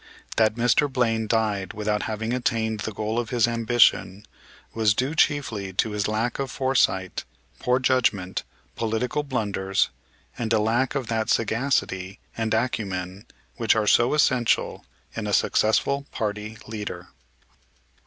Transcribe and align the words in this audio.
That 0.37 0.55
Mr. 0.55 0.91
Blaine 0.91 1.27
died 1.27 1.73
without 1.73 2.01
having 2.09 2.33
attained 2.33 2.79
the 2.79 2.91
goal 2.91 3.19
of 3.19 3.29
his 3.29 3.47
ambition 3.47 4.25
was 4.73 4.95
due 4.95 5.13
chiefly 5.13 5.73
to 5.73 5.91
his 5.91 6.07
lack 6.07 6.39
of 6.39 6.49
foresight, 6.49 7.23
poor 7.59 7.77
judgment, 7.77 8.41
political 8.75 9.21
blunders, 9.21 9.91
and 10.39 10.51
a 10.53 10.59
lack 10.59 10.95
of 10.95 11.05
that 11.09 11.29
sagacity 11.29 12.19
and 12.35 12.51
acumen 12.55 13.27
which 13.57 13.75
are 13.75 13.85
so 13.85 14.15
essential 14.15 14.83
in 15.15 15.27
a 15.27 15.33
successful 15.33 16.07
party 16.11 16.57
leader. 16.65 17.09